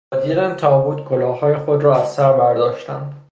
[0.11, 3.15] با دیدن تابوت کلاههای خود را از سر برداشتند.